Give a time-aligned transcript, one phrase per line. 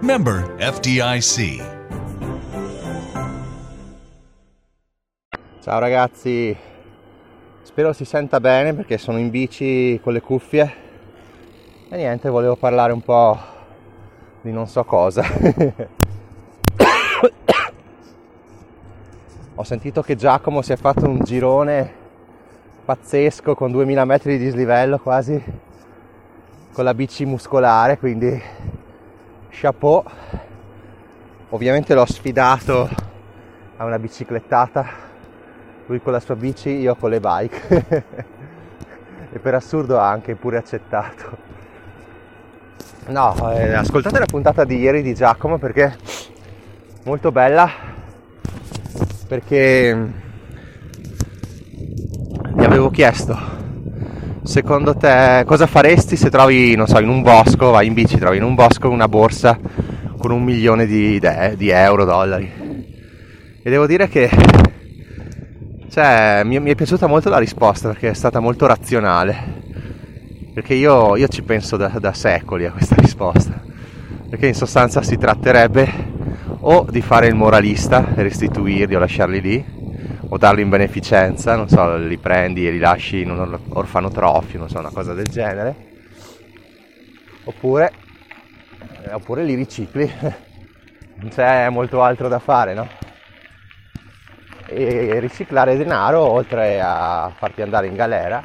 [0.00, 1.64] Member FDIC.
[5.62, 6.54] Ciao ragazzi,
[7.62, 10.74] spero si senta bene perché sono in bici con le cuffie
[11.88, 13.38] e niente, volevo parlare un po'
[14.42, 15.24] di non so cosa.
[19.54, 22.04] Ho sentito che Giacomo si è fatto un girone
[22.84, 25.42] pazzesco con 2000 metri di dislivello quasi
[26.72, 28.38] con la bici muscolare, quindi
[29.58, 30.04] chapeau.
[31.50, 32.88] Ovviamente l'ho sfidato
[33.76, 34.86] a una biciclettata,
[35.86, 38.04] lui con la sua bici, io con le bike.
[39.32, 41.54] e per assurdo ha anche pure accettato.
[43.06, 45.96] No, eh, ascoltate la puntata di ieri di Giacomo perché
[47.04, 47.70] molto bella
[49.28, 50.12] perché
[52.52, 53.55] gli avevo chiesto
[54.46, 58.36] secondo te cosa faresti se trovi, non so, in un bosco, vai in bici, trovi
[58.36, 59.58] in un bosco una borsa
[60.18, 62.50] con un milione di, de- di euro, dollari.
[63.62, 64.30] E devo dire che
[65.90, 69.64] cioè, mi, mi, è piaciuta molto la risposta perché è stata molto razionale.
[70.54, 73.60] Perché io, io ci penso da, da secoli a questa risposta.
[74.28, 76.14] Perché in sostanza si tratterebbe
[76.60, 79.64] o di fare il moralista e restituirli o lasciarli lì,
[80.28, 84.68] o darli in beneficenza, non so, li prendi e li lasci in un orfanotrofio, non
[84.68, 85.74] so, una cosa del genere,
[87.44, 87.92] oppure,
[89.04, 90.10] eh, oppure li ricicli,
[91.16, 92.88] non c'è molto altro da fare, no?
[94.68, 98.42] E riciclare denaro, oltre a farti andare in galera,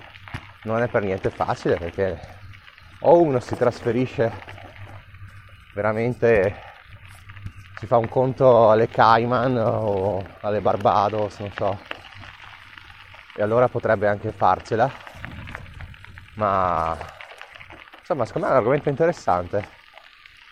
[0.64, 2.20] non è per niente facile perché
[3.00, 4.32] o uno si trasferisce
[5.74, 6.71] veramente
[7.82, 11.80] si fa un conto alle Cayman o alle Barbados, non so.
[13.36, 14.88] E allora potrebbe anche farcela.
[16.36, 16.96] Ma
[17.98, 19.68] insomma, secondo me è un argomento interessante.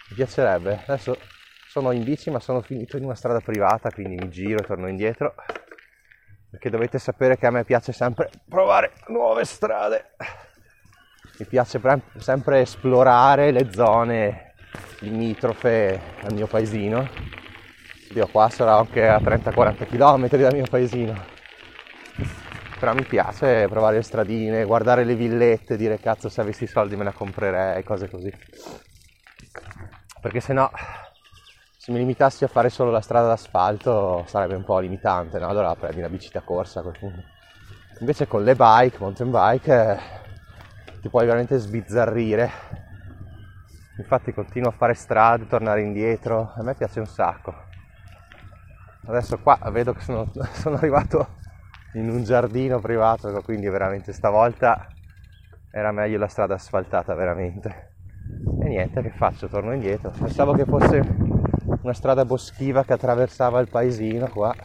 [0.10, 0.82] Mi piacerebbe.
[0.88, 1.20] Adesso
[1.68, 4.88] sono in bici, ma sono finito in una strada privata, quindi mi giro e torno
[4.88, 5.36] indietro.
[6.50, 10.16] Perché dovete sapere che a me piace sempre provare nuove strade.
[11.38, 11.80] Mi piace
[12.18, 14.49] sempre esplorare le zone
[15.00, 17.07] limitrofe al mio paesino.
[18.13, 21.38] Io qua sarò anche a 30-40 km dal mio paesino.
[22.80, 27.03] Però mi piace provare le stradine, guardare le villette, dire cazzo se avessi soldi me
[27.03, 28.34] la comprerei, cose così.
[30.22, 30.72] Perché se no,
[31.78, 35.47] se mi limitassi a fare solo la strada d'asfalto sarebbe un po' limitante, no?
[35.47, 37.24] Allora prendi una bici da corsa a quel punto.
[38.00, 42.89] Invece con le bike, mountain bike, eh, ti puoi veramente sbizzarrire
[44.00, 47.54] infatti continuo a fare strade, tornare indietro, a me piace un sacco.
[49.06, 51.38] Adesso qua vedo che sono, sono arrivato
[51.94, 54.88] in un giardino privato, quindi veramente stavolta
[55.72, 57.88] era meglio la strada asfaltata veramente.
[58.62, 59.48] E niente, che faccio?
[59.48, 60.12] Torno indietro.
[60.12, 61.00] Pensavo che fosse
[61.81, 64.56] una strada boschiva che attraversava il paesino qua.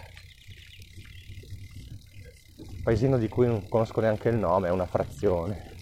[2.83, 5.73] Paesino di cui non conosco neanche il nome, è una frazione,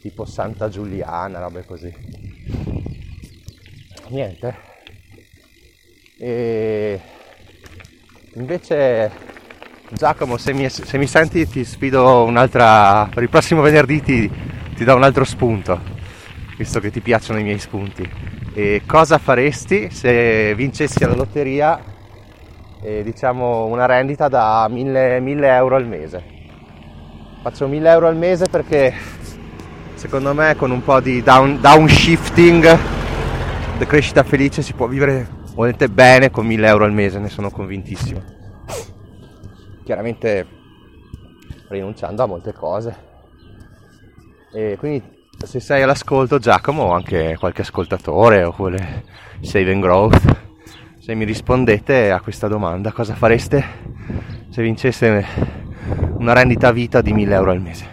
[0.00, 2.21] tipo Santa Giuliana, robe così
[4.12, 4.54] niente.
[6.18, 7.00] E
[8.34, 9.10] invece
[9.90, 14.30] Giacomo, se mi, se mi, senti ti sfido un'altra, per il prossimo venerdì ti,
[14.76, 15.80] ti do un altro spunto,
[16.56, 18.08] visto che ti piacciono i miei spunti.
[18.54, 21.82] E cosa faresti se vincessi alla lotteria,
[22.82, 26.40] eh, diciamo, una rendita da 1000, 1000 euro al mese?
[27.42, 28.94] Faccio 1000 euro al mese perché
[29.94, 33.01] secondo me con un po' di down, downshifting
[33.86, 38.22] crescita felice si può vivere volete bene con 1000 euro al mese, ne sono convintissimo.
[39.84, 40.46] Chiaramente
[41.68, 43.10] rinunciando a molte cose.
[44.52, 45.02] E quindi
[45.44, 49.04] se sei all'ascolto Giacomo o anche qualche ascoltatore oppure
[49.40, 50.40] Save and Growth,
[50.98, 53.64] se mi rispondete a questa domanda cosa fareste
[54.50, 55.26] se vinceste
[56.18, 57.91] una rendita vita di 1000 euro al mese?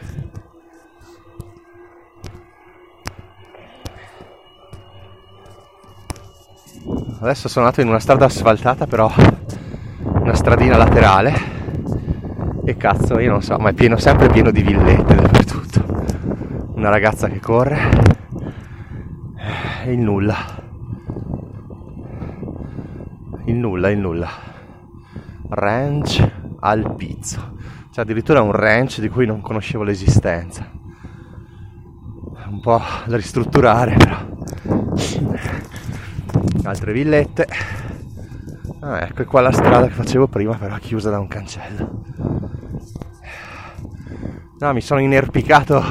[7.19, 9.11] Adesso sono andato in una strada asfaltata però
[10.03, 11.33] una stradina laterale
[12.65, 16.03] e cazzo io non so ma è pieno sempre pieno di villette dappertutto
[16.75, 17.77] una ragazza che corre
[19.85, 20.67] e il nulla
[23.49, 24.29] il nulla, il nulla.
[25.49, 27.57] Ranch al pizzo.
[27.91, 30.69] C'è addirittura un ranch di cui non conoscevo l'esistenza.
[32.47, 34.28] Un po' da ristrutturare però.
[36.69, 37.47] Altre villette.
[38.81, 42.03] Ah, ecco qua la strada che facevo prima però chiusa da un cancello.
[44.59, 45.83] No, mi sono inerpicato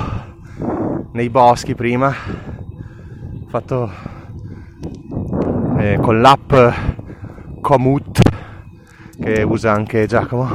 [1.14, 2.06] nei boschi prima.
[2.10, 3.90] Ho fatto
[5.78, 6.54] eh, con l'app
[7.60, 8.20] Komoot
[9.20, 10.48] che usa anche Giacomo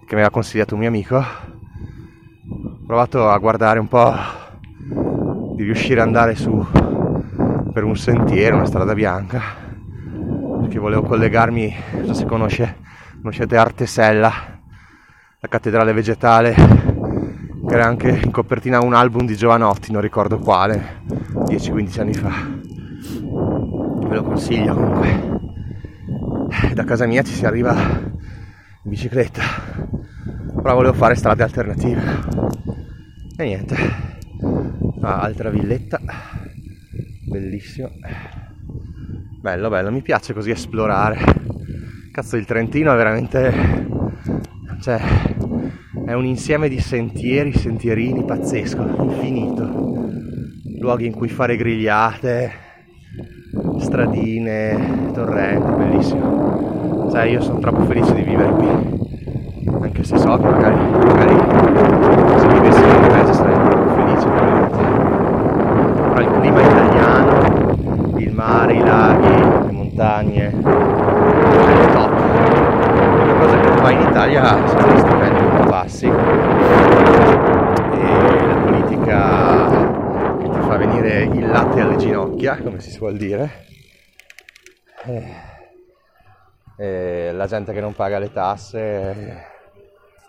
[0.00, 4.12] che mi aveva consigliato un mio amico ho provato a guardare un po'
[5.54, 6.87] di riuscire ad andare su
[7.78, 9.40] per un sentiero, una strada bianca
[10.62, 12.78] perché volevo collegarmi, non so se conosce,
[13.20, 14.32] conoscete Artesella
[15.38, 21.02] la cattedrale vegetale che era anche in copertina un album di Giovanotti, non ricordo quale,
[21.06, 22.32] 10-15 anni fa.
[24.08, 25.38] Ve lo consiglio comunque.
[26.74, 29.42] Da casa mia ci si arriva in bicicletta,
[30.60, 32.02] però volevo fare strade alternative.
[33.36, 33.76] E niente,
[35.00, 36.00] ah, altra villetta,
[37.28, 37.90] bellissimo.
[39.40, 41.18] Bello, bello, mi piace così esplorare.
[42.12, 43.86] Cazzo, il Trentino è veramente...
[44.80, 45.00] cioè
[46.08, 50.08] è un insieme di sentieri, sentierini pazzesco, infinito.
[50.80, 52.50] Luoghi in cui fare grigliate,
[53.78, 57.10] stradine, torrenti, bellissimo.
[57.10, 58.68] Sai, io sono troppo felice di vivere qui.
[59.82, 61.36] Anche se so che magari, magari
[62.40, 64.78] se vivessi in Norvegia sarei troppo felice probabilmente.
[66.14, 66.67] Però il clima il
[68.48, 72.12] mare, i laghi, le montagne, è top.
[73.10, 76.06] L'unica cosa che fa in Italia sono gli stipendi bassi.
[76.06, 76.12] E
[78.46, 79.68] la politica
[80.38, 83.66] che ti fa venire il latte alle ginocchia, come si suol dire,
[85.04, 85.34] e,
[86.78, 89.44] e la gente che non paga le tasse,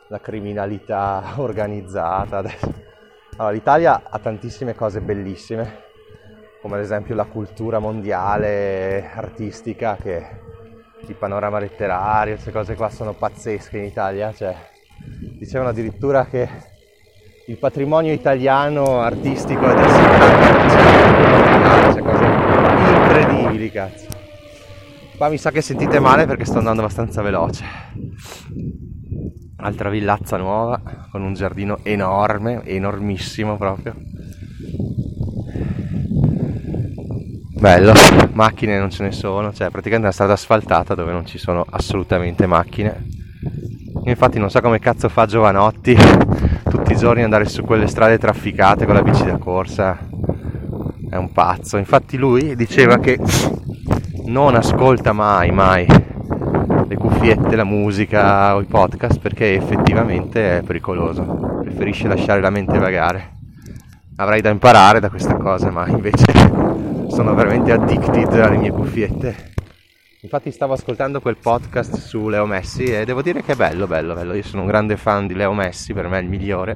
[0.10, 2.44] la criminalità organizzata.
[3.38, 5.88] Allora, l'Italia ha tantissime cose bellissime,
[6.62, 10.26] come ad esempio la cultura mondiale artistica che
[11.08, 14.54] il panorama letterario, queste cose qua sono pazzesche in Italia, cioè
[15.38, 16.50] dicevano addirittura che
[17.48, 24.08] il patrimonio italiano artistico è 70%, cioè cose incredibili cazzo.
[25.18, 27.64] Qua mi sa che sentite male perché sto andando abbastanza veloce.
[29.58, 33.94] Altra villazza nuova con un giardino enorme, enormissimo proprio.
[37.60, 37.94] Bello,
[38.34, 42.46] macchine non ce ne sono, cioè praticamente una strada asfaltata dove non ci sono assolutamente
[42.46, 43.18] macchine
[44.10, 45.96] infatti non so come cazzo fa Giovanotti
[46.70, 49.98] tutti i giorni andare su quelle strade trafficate con la bici da corsa.
[51.10, 51.78] È un pazzo.
[51.78, 53.20] Infatti lui diceva che
[54.26, 55.88] non ascolta mai, mai
[56.88, 61.60] le cuffiette, la musica o i podcast perché effettivamente è pericoloso.
[61.64, 63.38] Preferisce lasciare la mente vagare.
[64.18, 66.26] Avrei da imparare da questa cosa, ma invece
[67.10, 69.50] sono veramente addicted alle mie cuffiette
[70.22, 74.14] Infatti stavo ascoltando quel podcast su Leo Messi e devo dire che è bello, bello,
[74.14, 74.34] bello.
[74.34, 76.76] Io sono un grande fan di Leo Messi, per me è il migliore.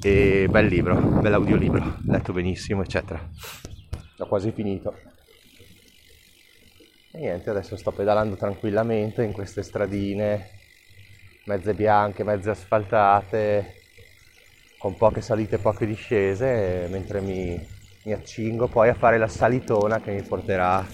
[0.00, 3.28] E bel libro, bel audiolibro, letto benissimo, eccetera.
[4.18, 4.94] Ho quasi finito.
[7.10, 10.48] E niente, adesso sto pedalando tranquillamente in queste stradine,
[11.46, 13.74] mezze bianche, mezze asfaltate,
[14.78, 17.60] con poche salite e poche discese, mentre mi,
[18.04, 20.84] mi accingo poi a fare la salitona che mi porterà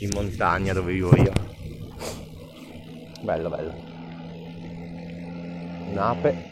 [0.00, 1.32] in montagna dove vivo io.
[3.22, 3.74] Bello, bello.
[5.90, 6.46] Un'ape.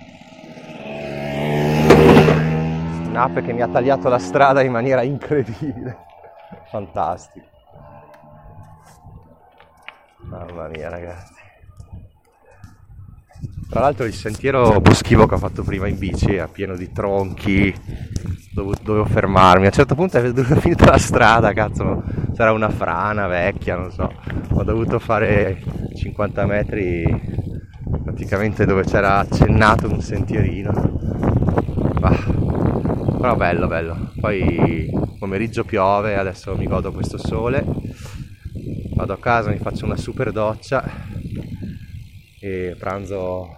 [3.06, 6.04] Un'ape che mi ha tagliato la strada in maniera incredibile.
[6.68, 7.46] Fantastico.
[10.22, 11.35] Mamma mia ragazzi.
[13.68, 17.74] Tra l'altro il sentiero boschivo che ho fatto prima in bici è pieno di tronchi,
[18.52, 19.64] dovevo fermarmi.
[19.64, 22.02] A un certo punto è finita la strada, cazzo,
[22.34, 24.10] c'era una frana vecchia, non so.
[24.52, 25.62] Ho dovuto fare
[25.94, 27.04] 50 metri
[28.04, 30.72] praticamente dove c'era accennato un sentierino.
[31.98, 32.24] Bah.
[33.20, 34.12] Però bello, bello.
[34.20, 37.64] Poi pomeriggio piove, adesso mi godo questo sole.
[38.94, 41.15] Vado a casa, mi faccio una super doccia
[42.46, 43.56] e pranzo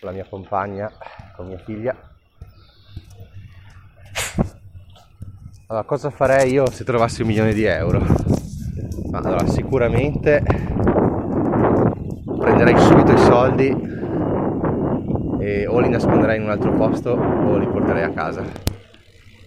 [0.00, 0.90] con la mia compagna,
[1.36, 2.12] con mia figlia
[5.66, 8.04] Allora, cosa farei io se trovassi un milione di euro?
[9.12, 10.42] Allora, sicuramente
[12.38, 13.74] prenderei subito i soldi
[15.40, 18.44] e o li nasconderei in un altro posto o li porterei a casa.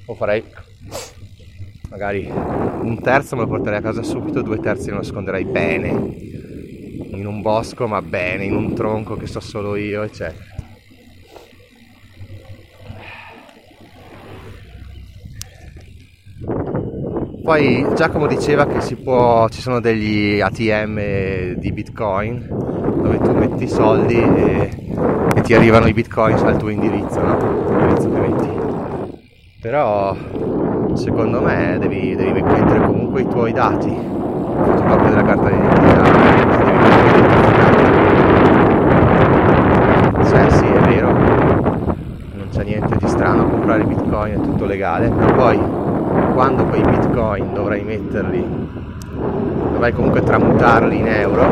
[0.08, 0.44] O farei
[1.92, 5.92] magari un terzo me lo porterei a casa subito, due terzi lo nasconderei bene,
[7.12, 10.56] in un bosco ma bene, in un tronco che so solo io, eccetera.
[17.44, 22.46] Poi Giacomo diceva che può, ci sono degli ATM di Bitcoin
[23.02, 24.70] dove tu metti i soldi e,
[25.34, 27.38] e ti arrivano i Bitcoin al tuo indirizzo, no?
[27.70, 28.50] L'indirizzo che metti.
[29.62, 30.16] Però
[30.96, 35.97] secondo me devi, devi mettere comunque i tuoi dati, fotocopia della carta d'identità,
[40.38, 45.34] Cioè sì, è vero, non c'è niente di strano comprare Bitcoin, è tutto legale, però
[45.34, 45.60] poi
[46.34, 48.46] quando quei bitcoin dovrai metterli,
[49.72, 51.44] dovrai comunque tramutarli in euro,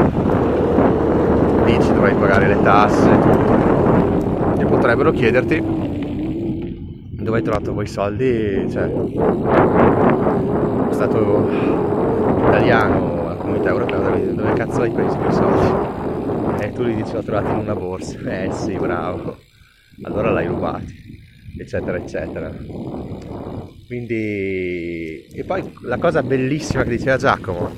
[1.66, 4.62] lì ci dovrai pagare le tasse, tutto.
[4.62, 5.64] E potrebbero chiederti
[7.10, 11.50] dove hai trovato quei soldi, cioè, è stato
[12.50, 16.05] italiano, la comunità europea, dove cazzo hai preso quei soldi?
[16.58, 19.38] E tu li dici l'ho trovati in una borsa, eh sì, bravo,
[20.04, 20.94] allora l'hai rubati,
[21.60, 22.52] eccetera, eccetera.
[23.88, 27.72] Quindi, e poi la cosa bellissima che diceva Giacomo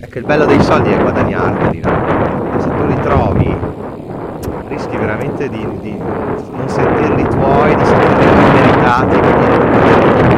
[0.00, 2.60] è che il bello dei soldi è guadagnarli, no?
[2.60, 3.56] Se tu li trovi,
[4.68, 10.34] rischi veramente di, di non sentirli tuoi, di sentirli meritati, quindi di non poterli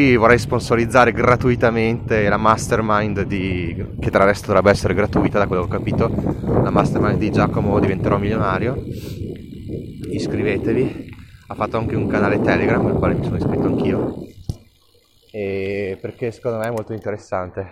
[0.00, 5.66] qui vorrei sponsorizzare gratuitamente la mastermind di, che tra l'altro dovrebbe essere gratuita da quello
[5.66, 6.10] che ho capito,
[6.62, 8.82] la mastermind di Giacomo diventerò milionario.
[10.10, 11.14] Iscrivetevi,
[11.48, 14.14] ha fatto anche un canale Telegram al quale mi sono iscritto anch'io
[15.30, 17.68] e perché secondo me è molto interessante.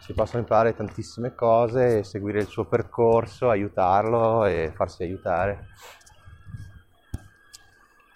[0.00, 5.66] Si possono imparare tantissime cose, seguire il suo percorso, aiutarlo e farsi aiutare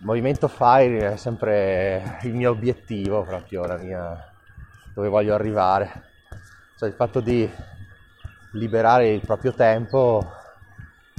[0.01, 4.33] movimento Fire è sempre il mio obiettivo proprio, la mia,
[4.95, 6.09] dove voglio arrivare.
[6.79, 7.49] Cioè il fatto di
[8.53, 10.33] liberare il proprio tempo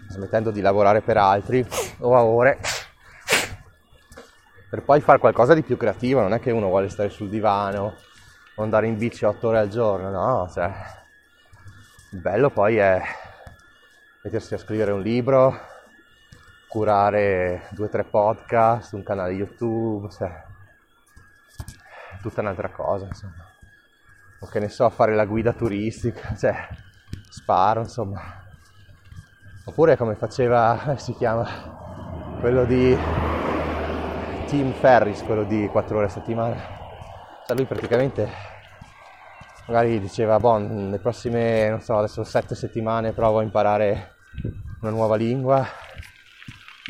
[0.09, 1.65] smettendo di lavorare per altri
[1.99, 2.59] o a ore
[4.69, 7.95] per poi fare qualcosa di più creativo, non è che uno vuole stare sul divano
[8.55, 10.73] o andare in bici 8 ore al giorno, no, cioè
[12.11, 13.01] il bello poi è
[14.23, 15.59] mettersi a scrivere un libro,
[16.71, 20.41] curare due o tre podcast, un canale YouTube, cioè,
[22.21, 23.45] tutta un'altra cosa, insomma.
[24.39, 26.55] O che ne so, fare la guida turistica, cioè,
[27.29, 28.21] sparo, insomma.
[29.65, 32.97] Oppure come faceva, si chiama, quello di
[34.45, 36.55] Tim Ferris, quello di 4 ore a settimana.
[37.47, 38.29] Cioè lui praticamente
[39.67, 44.15] magari diceva, boh, nelle prossime, non so, adesso 7 settimane provo a imparare
[44.79, 45.89] una nuova lingua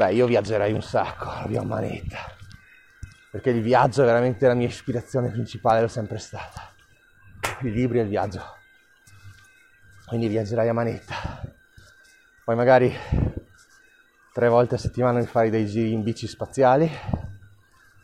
[0.01, 2.17] Beh, io viaggerei un sacco, la via manetta.
[3.29, 6.74] Perché il viaggio è veramente la mia ispirazione principale, l'ho sempre stata.
[7.60, 8.41] I libri e il viaggio.
[10.08, 11.43] Quindi viaggerai a manetta.
[12.43, 12.91] Poi magari
[14.34, 16.91] tre volte a settimana mi farei dei giri in bici spaziali.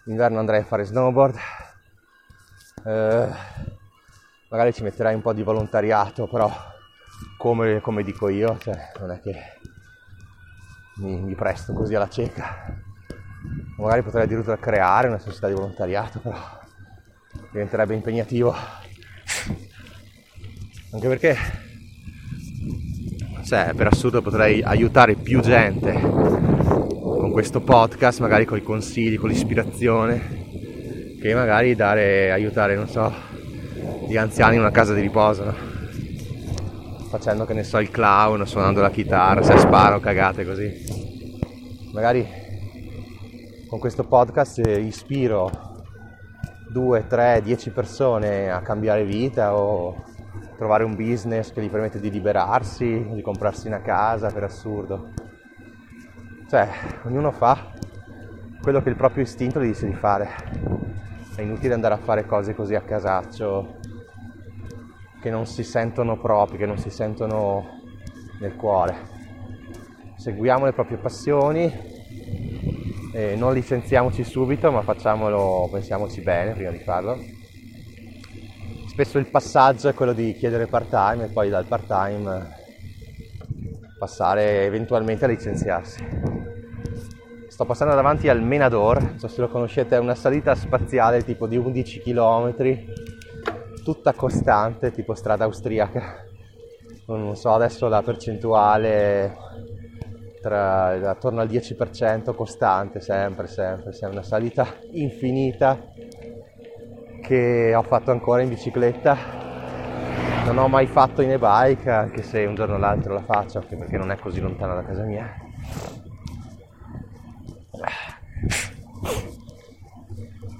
[0.03, 1.35] D'inverno andrei a fare snowboard.
[2.85, 3.29] Eh,
[4.51, 6.47] magari ci metterai un po' di volontariato, però
[7.39, 9.57] come, come dico io, cioè non è che
[10.99, 12.75] mi, mi presto così alla cieca.
[13.77, 16.37] Magari potrei addirittura creare una società di volontariato, però
[17.51, 18.55] diventerebbe impegnativo.
[20.93, 21.37] Anche perché,
[23.45, 29.29] cioè, per assurdo potrei aiutare più gente con questo podcast, magari con i consigli, con
[29.29, 30.45] l'ispirazione,
[31.21, 33.13] che magari dare, aiutare, non so,
[34.07, 35.76] gli anziani in una casa di riposo, no?
[37.09, 40.71] Facendo che ne so il clown, suonando la chitarra, se sparo cagate così.
[41.93, 42.27] Magari
[43.67, 45.49] con questo podcast ispiro
[46.69, 50.03] 2, 3, 10 persone a cambiare vita o
[50.57, 55.09] trovare un business che gli permette di liberarsi, di comprarsi una casa per assurdo.
[56.49, 56.69] Cioè,
[57.03, 57.71] ognuno fa
[58.61, 60.29] quello che il proprio istinto gli dice di fare.
[61.35, 63.79] È inutile andare a fare cose così a casaccio
[65.21, 67.81] che non si sentono propri, che non si sentono
[68.39, 68.95] nel cuore.
[70.15, 71.71] Seguiamo le proprie passioni
[73.13, 77.17] e non licenziamoci subito, ma facciamolo, pensiamoci bene prima di farlo.
[78.87, 82.55] Spesso il passaggio è quello di chiedere part-time e poi dal part-time
[83.97, 86.03] passare eventualmente a licenziarsi.
[87.47, 91.47] Sto passando davanti al Menador, non so se lo conoscete, è una salita spaziale tipo
[91.47, 92.55] di 11 km
[93.87, 96.25] tutta costante, tipo strada austriaca.
[97.05, 99.33] Non so adesso la percentuale
[100.41, 105.79] tra, attorno al 10% costante, sempre, sempre, sempre, una salita infinita
[107.21, 109.15] che ho fatto ancora in bicicletta.
[110.43, 113.77] Non ho mai fatto in e-bike, anche se un giorno o l'altro la faccio, anche
[113.77, 115.33] perché non è così lontana da casa mia.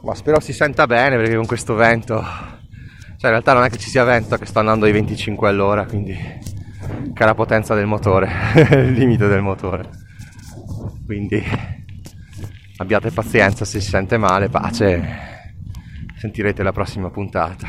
[0.01, 2.23] Ma spero si senta bene perché con questo vento,
[3.17, 5.85] cioè in realtà non è che ci sia vento, che sto andando ai 25 all'ora,
[5.85, 8.29] quindi che è la potenza del motore,
[8.71, 9.89] il limite del motore.
[11.05, 11.43] Quindi
[12.77, 15.03] abbiate pazienza se si sente male, pace,
[16.15, 17.67] sentirete la prossima puntata.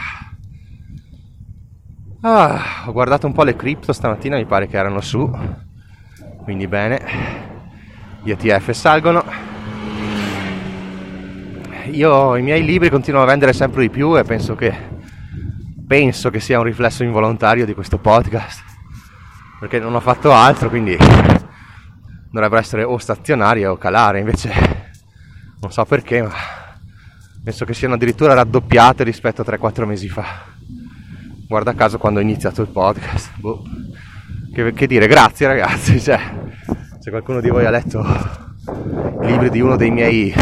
[2.20, 5.30] Ah, ho guardato un po' le cripto stamattina, mi pare che erano su,
[6.42, 7.00] quindi bene,
[8.22, 9.48] gli ETF salgono
[11.90, 14.97] io i miei libri continuano a vendere sempre di più e penso che,
[15.88, 18.62] penso che sia un riflesso involontario di questo podcast,
[19.58, 20.94] perché non ho fatto altro, quindi
[22.30, 24.52] dovrebbero essere o stazionari o calare, invece
[25.60, 26.30] non so perché, ma
[27.42, 30.44] penso che siano addirittura raddoppiate rispetto a 3-4 mesi fa.
[31.48, 33.30] Guarda caso quando ho iniziato il podcast.
[33.38, 33.62] Boh.
[34.52, 36.20] Che, che, dire, grazie ragazzi, cioè,
[36.98, 38.04] se qualcuno di voi ha letto
[39.22, 40.34] i libri di uno dei miei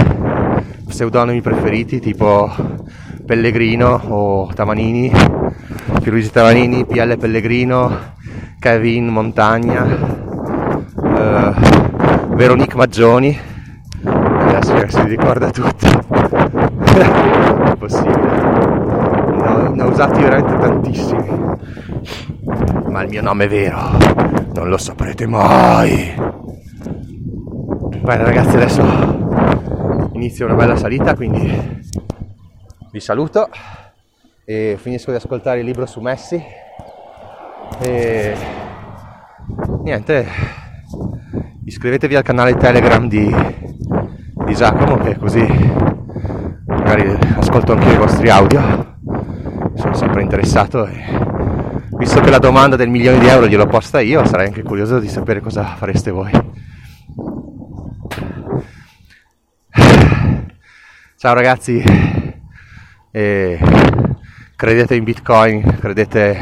[0.88, 2.52] pseudonimi preferiti tipo
[3.26, 5.10] Pellegrino o Tamanini,
[6.00, 8.14] Pierluigi Tamanini, PL Pellegrino,
[8.60, 9.84] Kevin Montagna,
[11.02, 11.54] eh,
[12.36, 13.36] Veronique Maggioni,
[14.04, 15.86] adesso si ricorda tutto,
[16.94, 18.30] è possibile,
[19.72, 21.28] ne ho, usati veramente tantissimi,
[22.90, 23.90] ma il mio nome vero,
[24.54, 26.14] non lo saprete mai.
[28.02, 28.84] Bene ragazzi adesso
[30.12, 31.75] inizio una bella salita, quindi
[32.96, 33.50] vi saluto
[34.46, 36.42] e finisco di ascoltare il libro su Messi.
[37.78, 38.34] E
[39.82, 40.26] niente,
[41.66, 43.30] iscrivetevi al canale Telegram di,
[44.46, 45.46] di Giacomo che così
[46.68, 48.96] magari ascolto anche i vostri audio,
[49.74, 51.04] sono sempre interessato e
[51.98, 55.08] visto che la domanda del milione di euro gliel'ho posta io sarei anche curioso di
[55.08, 56.30] sapere cosa fareste voi.
[61.18, 62.15] Ciao ragazzi,
[63.16, 63.58] e
[64.56, 66.38] credete in Bitcoin, credete,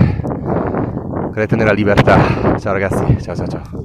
[1.30, 2.58] credete nella libertà.
[2.58, 3.84] Ciao ragazzi, ciao ciao ciao.